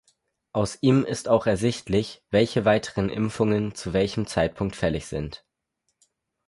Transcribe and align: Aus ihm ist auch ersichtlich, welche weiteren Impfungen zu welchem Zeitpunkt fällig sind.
Aus 0.51 0.79
ihm 0.81 1.05
ist 1.05 1.27
auch 1.27 1.45
ersichtlich, 1.45 2.23
welche 2.31 2.65
weiteren 2.65 3.07
Impfungen 3.07 3.75
zu 3.75 3.93
welchem 3.93 4.25
Zeitpunkt 4.25 4.75
fällig 4.75 5.05
sind. 5.05 5.45